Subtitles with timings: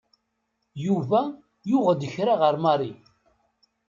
[0.85, 1.21] Yuba
[1.69, 2.91] yuɣ-d kra ɣer Mary.